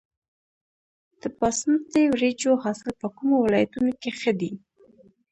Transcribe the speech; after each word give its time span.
د 1.21 1.23
باسمتي 1.37 2.03
وریجو 2.09 2.51
حاصل 2.63 2.89
په 3.01 3.07
کومو 3.17 3.35
ولایتونو 3.45 3.91
کې 4.01 4.11
ښه 4.19 4.31
دی؟ 4.39 4.51